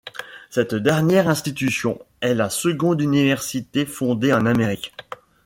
Cette 0.49 0.73
dernière 0.73 1.29
institution 1.29 2.01
est 2.21 2.33
la 2.33 2.49
seconde 2.49 3.01
université 3.01 3.85
fondée 3.85 4.33
en 4.33 4.47
Amérique. 4.47 4.93